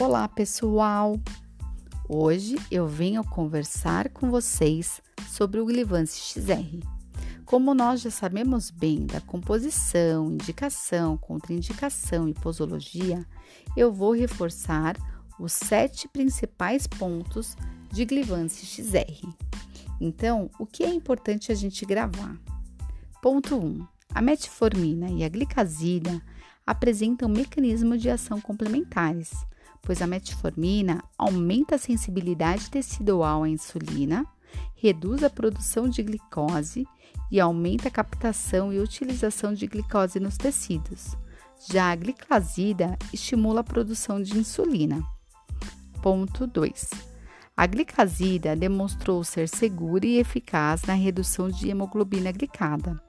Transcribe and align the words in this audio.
Olá, 0.00 0.26
pessoal! 0.26 1.20
Hoje 2.08 2.56
eu 2.68 2.84
venho 2.84 3.22
conversar 3.22 4.08
com 4.08 4.28
vocês 4.28 5.00
sobre 5.28 5.60
o 5.60 5.64
Glivance 5.64 6.18
XR. 6.18 6.84
Como 7.44 7.72
nós 7.72 8.00
já 8.00 8.10
sabemos 8.10 8.72
bem 8.72 9.06
da 9.06 9.20
composição, 9.20 10.32
indicação, 10.32 11.16
contraindicação 11.16 12.28
e 12.28 12.34
posologia, 12.34 13.24
eu 13.76 13.92
vou 13.92 14.12
reforçar 14.12 14.96
os 15.38 15.52
sete 15.52 16.08
principais 16.08 16.88
pontos 16.88 17.56
de 17.92 18.04
Glivance 18.04 18.66
XR. 18.66 19.24
Então, 20.00 20.50
o 20.58 20.66
que 20.66 20.82
é 20.82 20.92
importante 20.92 21.52
a 21.52 21.54
gente 21.54 21.86
gravar? 21.86 22.36
Ponto 23.22 23.54
1. 23.56 23.64
Um, 23.64 23.86
a 24.12 24.20
metformina 24.20 25.08
e 25.08 25.22
a 25.22 25.28
glicazida 25.28 26.20
apresentam 26.66 27.28
mecanismos 27.28 28.02
de 28.02 28.10
ação 28.10 28.40
complementares 28.40 29.32
pois 29.84 30.00
a 30.02 30.06
metformina 30.06 31.02
aumenta 31.16 31.76
a 31.76 31.78
sensibilidade 31.78 32.70
tecidual 32.70 33.44
à 33.44 33.48
insulina, 33.48 34.26
reduz 34.74 35.22
a 35.22 35.30
produção 35.30 35.88
de 35.88 36.02
glicose 36.02 36.86
e 37.30 37.38
aumenta 37.38 37.88
a 37.88 37.90
captação 37.90 38.72
e 38.72 38.80
utilização 38.80 39.52
de 39.52 39.66
glicose 39.66 40.18
nos 40.18 40.36
tecidos. 40.36 41.16
Já 41.70 41.90
a 41.90 41.96
gliclazida 41.96 42.98
estimula 43.12 43.60
a 43.60 43.64
produção 43.64 44.20
de 44.20 44.36
insulina. 44.36 45.02
Ponto 46.02 46.46
2. 46.46 46.90
A 47.56 47.66
glicazida 47.66 48.56
demonstrou 48.56 49.22
ser 49.22 49.48
segura 49.48 50.04
e 50.04 50.18
eficaz 50.18 50.82
na 50.82 50.94
redução 50.94 51.48
de 51.48 51.70
hemoglobina 51.70 52.32
glicada 52.32 53.00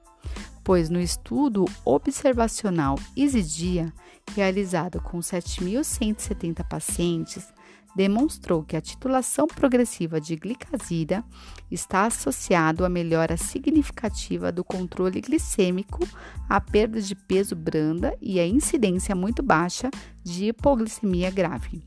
pois 0.66 0.90
no 0.90 1.00
estudo 1.00 1.64
observacional 1.84 2.98
EasyDia, 3.16 3.92
realizado 4.34 5.00
com 5.00 5.20
7.170 5.20 6.66
pacientes, 6.68 7.46
demonstrou 7.94 8.64
que 8.64 8.76
a 8.76 8.80
titulação 8.80 9.46
progressiva 9.46 10.20
de 10.20 10.34
glicazida 10.34 11.24
está 11.70 12.06
associado 12.06 12.84
à 12.84 12.88
melhora 12.88 13.36
significativa 13.36 14.50
do 14.50 14.64
controle 14.64 15.20
glicêmico, 15.20 16.00
à 16.48 16.60
perda 16.60 17.00
de 17.00 17.14
peso 17.14 17.54
branda 17.54 18.18
e 18.20 18.40
à 18.40 18.46
incidência 18.46 19.14
muito 19.14 19.44
baixa 19.44 19.88
de 20.24 20.46
hipoglicemia 20.46 21.30
grave. 21.30 21.80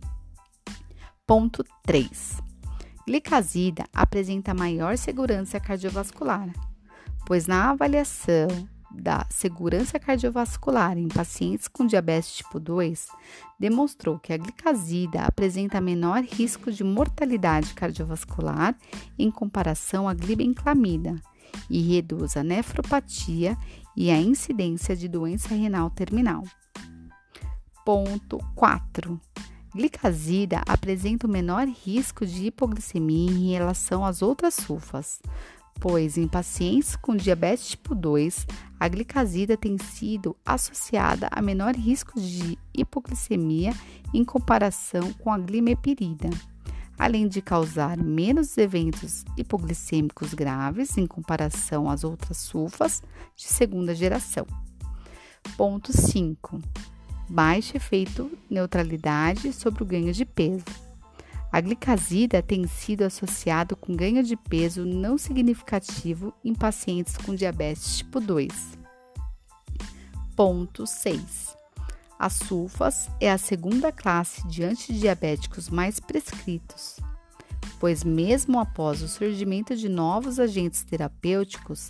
Ponto 1.28 1.66
3. 1.86 2.38
Glicazida 3.06 3.84
apresenta 3.94 4.54
maior 4.54 4.98
segurança 4.98 5.60
cardiovascular 5.60 6.50
pois 7.30 7.46
na 7.46 7.70
avaliação 7.70 8.48
da 8.92 9.24
segurança 9.30 10.00
cardiovascular 10.00 10.98
em 10.98 11.08
pacientes 11.08 11.68
com 11.68 11.86
diabetes 11.86 12.38
tipo 12.38 12.60
2, 12.60 13.08
demonstrou 13.60 14.18
que 14.18 14.34
a 14.34 14.38
glicazida 14.38 15.22
apresenta 15.22 15.80
menor 15.80 16.24
risco 16.24 16.72
de 16.72 16.84
mortalidade 16.84 17.76
cardiovascular 17.76 18.76
em 19.16 19.30
comparação 19.30 20.10
à 20.10 20.14
glibenclamida 20.16 21.22
e 21.70 21.80
reduz 21.82 22.36
a 22.36 22.42
nefropatia 22.42 23.56
e 23.96 24.10
a 24.10 24.20
incidência 24.20 24.96
de 24.96 25.08
doença 25.08 25.54
renal 25.54 25.92
terminal. 25.92 26.42
Ponto 27.86 28.40
4. 28.56 29.22
Glicazida 29.76 30.64
apresenta 30.68 31.28
o 31.28 31.30
menor 31.30 31.68
risco 31.68 32.26
de 32.26 32.48
hipoglicemia 32.48 33.30
em 33.30 33.52
relação 33.52 34.04
às 34.04 34.24
outras 34.24 34.56
sulfas, 34.56 35.22
pois 35.80 36.18
em 36.18 36.28
pacientes 36.28 36.96
com 36.96 37.16
diabetes 37.16 37.70
tipo 37.70 37.96
2, 37.96 38.46
a 38.80 38.88
glicazida 38.88 39.56
tem 39.56 39.78
sido 39.78 40.36
associada 40.46 41.28
a 41.32 41.42
menor 41.42 41.76
risco 41.76 42.20
de 42.20 42.58
hipoglicemia 42.74 43.74
em 44.14 44.24
comparação 44.24 45.14
com 45.14 45.32
a 45.32 45.38
glimepirida, 45.38 46.30
além 46.98 47.28
de 47.28 47.42
causar 47.42 47.98
menos 47.98 48.58
eventos 48.58 49.24
hipoglicêmicos 49.38 50.34
graves 50.34 50.98
em 50.98 51.08
comparação 51.08 51.90
às 51.90 52.04
outras 52.04 52.38
sulfas 52.38 53.02
de 53.36 53.46
segunda 53.46 53.96
geração. 53.96 54.46
Ponto 55.56 55.92
5. 55.94 56.62
Baixo 57.30 57.78
efeito 57.78 58.32
neutralidade 58.50 59.54
sobre 59.54 59.84
o 59.84 59.86
ganho 59.86 60.12
de 60.12 60.26
peso. 60.26 60.66
A 61.52 61.60
glicazida 61.62 62.44
tem 62.44 62.68
sido 62.68 63.02
associado 63.02 63.76
com 63.76 63.96
ganho 63.96 64.24
de 64.24 64.36
peso 64.36 64.86
não 64.86 65.18
significativo 65.18 66.32
em 66.44 66.54
pacientes 66.54 67.18
com 67.18 67.34
diabetes 67.34 67.98
tipo 67.98 68.20
2. 68.20 68.48
Ponto 70.36 70.86
6. 70.86 71.58
As 72.20 72.34
sulfas 72.34 73.10
é 73.20 73.32
a 73.32 73.38
segunda 73.38 73.92
classe 73.92 74.46
de 74.48 74.64
antidiabéticos 74.64 75.70
mais 75.70 76.00
prescritos, 76.00 76.98
pois 77.80 78.04
mesmo 78.04 78.60
após 78.60 79.02
o 79.02 79.08
surgimento 79.08 79.76
de 79.76 79.90
novos 79.90 80.40
agentes 80.40 80.84
terapêuticos, 80.84 81.90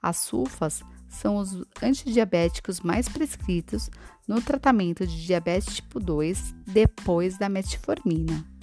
as 0.00 0.18
sulfas 0.18 0.82
são 1.08 1.36
os 1.36 1.64
antidiabéticos 1.82 2.80
mais 2.80 3.08
prescritos 3.08 3.90
no 4.28 4.40
tratamento 4.40 5.04
de 5.04 5.26
diabetes 5.26 5.74
tipo 5.74 5.98
2 5.98 6.54
depois 6.66 7.36
da 7.36 7.48
metformina. 7.48 8.59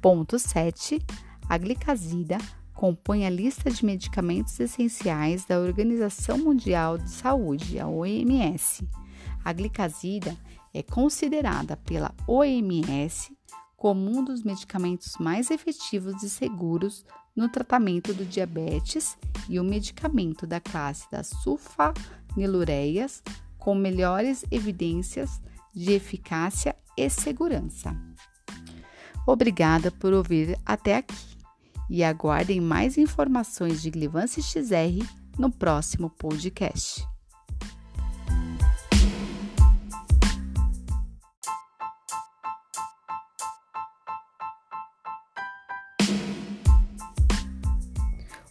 Ponto 0.00 0.38
7. 0.38 0.98
A 1.46 1.58
glicazida 1.58 2.38
compõe 2.72 3.26
a 3.26 3.30
lista 3.30 3.70
de 3.70 3.84
medicamentos 3.84 4.58
essenciais 4.58 5.44
da 5.44 5.60
Organização 5.60 6.38
Mundial 6.38 6.96
de 6.96 7.10
Saúde, 7.10 7.78
a 7.78 7.86
OMS. 7.86 8.88
A 9.44 9.52
glicazida 9.52 10.34
é 10.72 10.82
considerada 10.82 11.76
pela 11.76 12.14
OMS 12.26 13.36
como 13.76 14.10
um 14.10 14.24
dos 14.24 14.42
medicamentos 14.42 15.16
mais 15.18 15.50
efetivos 15.50 16.22
e 16.22 16.30
seguros 16.30 17.04
no 17.36 17.50
tratamento 17.50 18.14
do 18.14 18.24
diabetes 18.24 19.18
e 19.50 19.60
o 19.60 19.64
medicamento 19.64 20.46
da 20.46 20.60
classe 20.60 21.10
das 21.10 21.26
sulfanilureias 21.42 23.22
com 23.58 23.74
melhores 23.74 24.46
evidências 24.50 25.42
de 25.74 25.92
eficácia 25.92 26.74
e 26.96 27.08
segurança. 27.10 27.94
Obrigada 29.30 29.92
por 29.92 30.12
ouvir 30.12 30.58
até 30.66 30.96
aqui 30.96 31.14
e 31.88 32.02
aguardem 32.02 32.60
mais 32.60 32.98
informações 32.98 33.80
de 33.80 33.88
Glivance 33.88 34.42
XR 34.42 35.06
no 35.38 35.52
próximo 35.52 36.10
podcast. 36.10 37.06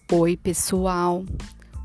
Oi, 0.09 0.37
pessoal! 0.37 1.25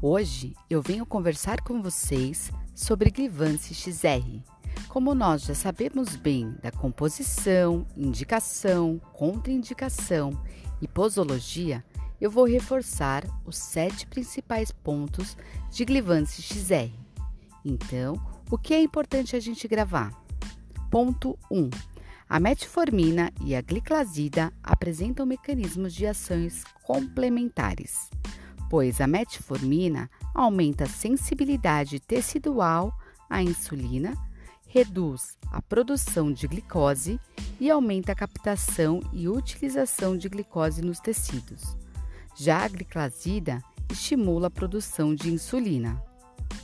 Hoje 0.00 0.54
eu 0.70 0.80
venho 0.80 1.04
conversar 1.04 1.62
com 1.62 1.82
vocês 1.82 2.52
sobre 2.76 3.10
Glivance 3.10 3.74
XR 3.74 4.53
como 4.94 5.12
nós 5.12 5.42
já 5.42 5.56
sabemos 5.56 6.14
bem 6.14 6.54
da 6.62 6.70
composição, 6.70 7.84
indicação, 7.96 9.00
contraindicação 9.12 10.40
e 10.80 10.86
posologia, 10.86 11.84
eu 12.20 12.30
vou 12.30 12.44
reforçar 12.44 13.24
os 13.44 13.56
sete 13.56 14.06
principais 14.06 14.70
pontos 14.70 15.36
de 15.68 15.84
Glivance 15.84 16.40
XR. 16.40 16.94
Então, 17.64 18.14
o 18.48 18.56
que 18.56 18.72
é 18.72 18.80
importante 18.80 19.34
a 19.34 19.40
gente 19.40 19.66
gravar? 19.66 20.12
Ponto 20.92 21.36
1. 21.50 21.70
A 22.28 22.38
metformina 22.38 23.32
e 23.44 23.56
a 23.56 23.60
gliclazida 23.60 24.52
apresentam 24.62 25.26
mecanismos 25.26 25.92
de 25.92 26.06
ações 26.06 26.62
complementares, 26.84 28.08
pois 28.70 29.00
a 29.00 29.08
metformina 29.08 30.08
aumenta 30.32 30.84
a 30.84 30.88
sensibilidade 30.88 31.98
tecidual 31.98 32.96
à 33.28 33.42
insulina 33.42 34.14
reduz 34.74 35.38
a 35.52 35.62
produção 35.62 36.32
de 36.32 36.48
glicose 36.48 37.20
e 37.60 37.70
aumenta 37.70 38.10
a 38.10 38.14
captação 38.16 39.00
e 39.12 39.28
utilização 39.28 40.16
de 40.16 40.28
glicose 40.28 40.82
nos 40.82 40.98
tecidos. 40.98 41.76
Já 42.34 42.64
a 42.64 42.68
gliclazida 42.68 43.62
estimula 43.88 44.48
a 44.48 44.50
produção 44.50 45.14
de 45.14 45.32
insulina. 45.32 46.02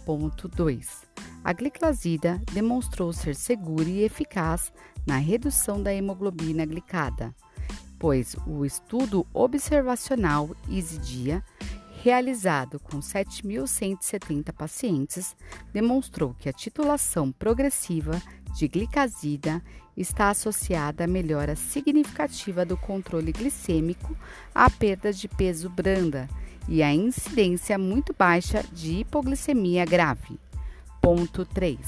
Ponto 0.05 0.49
2. 0.49 1.07
A 1.45 1.53
gliclazida 1.53 2.43
demonstrou 2.53 3.13
ser 3.13 3.37
segura 3.37 3.89
e 3.89 4.03
eficaz 4.03 4.73
na 5.07 5.17
redução 5.17 5.81
da 5.81 5.95
hemoglobina 5.95 6.67
glicada, 6.67 7.33
pois 7.97 8.35
o 8.45 8.65
estudo 8.65 9.25
observacional 9.33 10.51
EasyDia 10.69 11.45
realizado 12.03 12.81
com 12.81 12.99
7.170 12.99 14.53
pacientes, 14.53 15.37
demonstrou 15.73 16.35
que 16.39 16.49
a 16.49 16.53
titulação 16.53 17.31
progressiva 17.31 18.21
de 18.55 18.67
glicazida 18.67 19.63
está 19.97 20.31
associada 20.31 21.05
à 21.05 21.07
melhora 21.07 21.55
significativa 21.55 22.65
do 22.65 22.77
controle 22.77 23.33
glicêmico, 23.33 24.17
à 24.55 24.71
perda 24.71 25.13
de 25.13 25.29
peso 25.29 25.69
branda 25.69 26.27
e 26.69 26.83
à 26.83 26.93
incidência 26.93 27.77
muito 27.77 28.15
baixa 28.19 28.65
de 28.73 29.01
hipoglicemia 29.01 29.85
grave. 29.85 30.41
Ponto 31.03 31.45
3. 31.45 31.79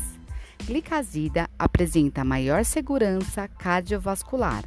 Glicazida 0.67 1.49
apresenta 1.59 2.25
maior 2.25 2.65
segurança 2.65 3.49
cardiovascular. 3.49 4.65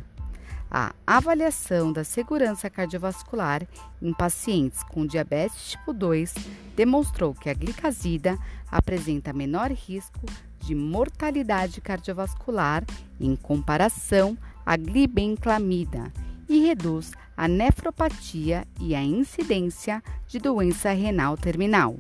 A 0.70 0.94
avaliação 1.06 1.94
da 1.94 2.04
segurança 2.04 2.70
cardiovascular 2.70 3.68
em 4.02 4.14
pacientes 4.14 4.84
com 4.84 5.06
diabetes 5.06 5.72
tipo 5.72 5.94
2 5.94 6.34
demonstrou 6.76 7.34
que 7.34 7.50
a 7.50 7.54
glicazida 7.54 8.38
apresenta 8.70 9.32
menor 9.32 9.72
risco 9.72 10.26
de 10.60 10.74
mortalidade 10.74 11.80
cardiovascular 11.80 12.84
em 13.20 13.36
comparação 13.36 14.38
à 14.66 14.76
glibenclamida 14.76 16.12
e 16.50 16.66
reduz 16.66 17.12
a 17.38 17.48
nefropatia 17.48 18.66
e 18.80 18.96
a 18.96 19.04
incidência 19.04 20.02
de 20.28 20.40
doença 20.40 20.92
renal 20.92 21.38
terminal. 21.38 21.96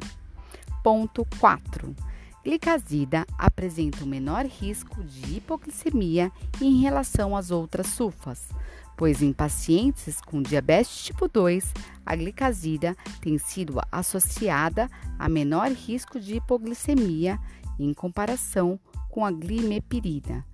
Ponto 0.83 1.25
4. 1.39 1.95
Glicazida 2.45 3.25
apresenta 3.39 4.03
um 4.03 4.07
menor 4.07 4.45
risco 4.45 5.03
de 5.03 5.37
hipoglicemia 5.37 6.31
em 6.61 6.79
relação 6.79 7.35
às 7.35 7.49
outras 7.49 7.87
sulfas, 7.87 8.49
pois 8.95 9.23
em 9.23 9.33
pacientes 9.33 10.21
com 10.21 10.43
diabetes 10.43 11.05
tipo 11.05 11.27
2, 11.27 11.73
a 12.05 12.15
glicazida 12.15 12.95
tem 13.19 13.39
sido 13.39 13.81
associada 13.91 14.87
a 15.17 15.27
menor 15.27 15.71
risco 15.71 16.19
de 16.19 16.35
hipoglicemia 16.35 17.39
em 17.79 17.91
comparação 17.95 18.79
com 19.09 19.25
a 19.25 19.31
glimepirida, 19.31 20.45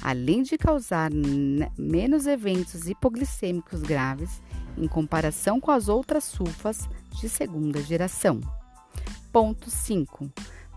além 0.00 0.44
de 0.44 0.56
causar 0.56 1.10
menos 1.76 2.28
eventos 2.28 2.88
hipoglicêmicos 2.88 3.82
graves 3.82 4.40
em 4.78 4.86
comparação 4.86 5.58
com 5.58 5.72
as 5.72 5.88
outras 5.88 6.22
sulfas 6.22 6.88
de 7.20 7.28
segunda 7.28 7.82
geração. 7.82 8.40
Ponto 9.32 9.68
5 9.68 10.30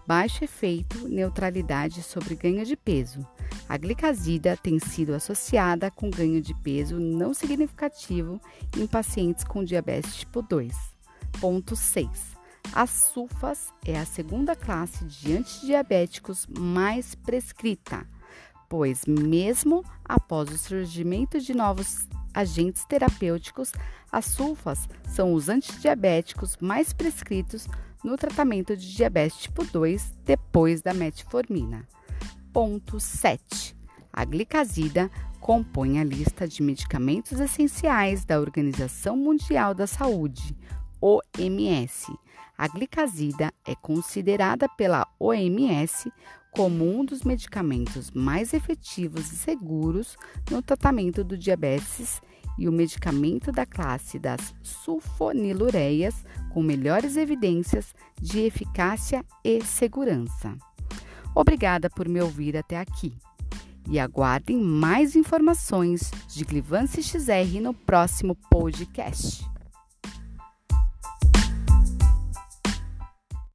baixo 0.05 0.44
efeito 0.44 1.07
neutralidade 1.07 2.03
sobre 2.03 2.35
ganho 2.35 2.65
de 2.65 2.75
peso. 2.75 3.25
A 3.67 3.77
glicazida 3.77 4.57
tem 4.57 4.77
sido 4.79 5.13
associada 5.13 5.89
com 5.89 6.09
ganho 6.09 6.41
de 6.41 6.53
peso 6.53 7.00
não 7.00 7.33
significativo 7.33 8.39
em 8.77 8.85
pacientes 8.85 9.44
com 9.44 9.63
diabetes 9.63 10.15
tipo 10.15 10.41
2. 10.41 10.73
Ponto 11.39 11.75
6. 11.75 12.09
As 12.71 12.89
sulfas 12.89 13.73
é 13.85 13.97
a 13.97 14.05
segunda 14.05 14.55
classe 14.55 15.05
de 15.05 15.38
antidiabéticos 15.38 16.47
mais 16.47 17.13
prescrita, 17.15 18.06
pois 18.69 19.06
mesmo 19.06 19.83
após 20.03 20.49
o 20.49 20.57
surgimento 20.57 21.39
de 21.39 21.53
novos 21.53 22.07
agentes 22.33 22.83
terapêuticos, 22.85 23.71
as 24.11 24.25
sulfas 24.25 24.89
são 25.07 25.33
os 25.33 25.49
antidiabéticos 25.49 26.57
mais 26.59 26.94
prescritos 26.94 27.67
no 28.03 28.17
tratamento 28.17 28.75
de 28.75 28.95
diabetes 28.95 29.38
tipo 29.38 29.63
2 29.63 30.13
depois 30.25 30.81
da 30.81 30.94
metformina. 30.94 31.88
Ponto 32.51 33.00
7. 33.00 33.75
A 34.11 34.25
glicazida 34.25 35.09
compõe 35.39 36.00
a 36.00 36.03
lista 36.03 36.47
de 36.47 36.61
medicamentos 36.61 37.39
essenciais 37.39 38.23
da 38.23 38.39
Organização 38.39 39.17
Mundial 39.17 39.73
da 39.73 39.88
Saúde, 39.88 40.55
OMS. 41.01 42.13
A 42.57 42.67
glicazida 42.67 43.51
é 43.65 43.75
considerada 43.75 44.69
pela 44.69 45.07
OMS 45.19 46.11
como 46.51 46.88
um 46.88 47.03
dos 47.03 47.23
medicamentos 47.23 48.11
mais 48.11 48.53
efetivos 48.53 49.31
e 49.31 49.35
seguros 49.35 50.15
no 50.51 50.61
tratamento 50.61 51.23
do 51.23 51.38
diabetes 51.38 52.21
e 52.57 52.67
o 52.67 52.71
medicamento 52.71 53.51
da 53.51 53.65
classe 53.65 54.19
das 54.19 54.53
sulfonilureias 54.61 56.23
com 56.51 56.61
melhores 56.61 57.17
evidências 57.17 57.94
de 58.21 58.41
eficácia 58.41 59.25
e 59.44 59.63
segurança. 59.63 60.55
Obrigada 61.35 61.89
por 61.89 62.07
me 62.07 62.21
ouvir 62.21 62.55
até 62.55 62.79
aqui 62.79 63.13
e 63.89 64.00
aguardem 64.00 64.57
mais 64.57 65.15
informações 65.15 66.11
de 66.29 66.45
Glivance 66.45 67.01
XR 67.01 67.59
no 67.61 67.73
próximo 67.73 68.35
podcast. 68.50 69.52